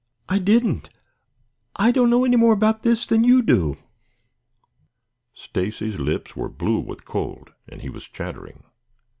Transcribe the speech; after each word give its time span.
"I 0.27 0.39
didn't. 0.39 0.89
I 1.75 1.91
don't 1.91 2.09
know 2.09 2.25
any 2.25 2.35
more 2.35 2.53
about 2.53 2.83
it 2.87 2.99
than 3.07 3.23
you 3.23 3.43
do." 3.43 3.77
Stacy's 5.35 5.99
lips 5.99 6.35
were 6.35 6.49
blue 6.49 6.79
with 6.79 7.05
cold 7.05 7.51
and 7.69 7.83
he 7.83 7.89
was 7.91 8.07
chattering. 8.07 8.63